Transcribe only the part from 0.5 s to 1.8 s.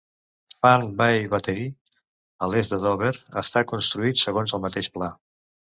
Fan Bay Battery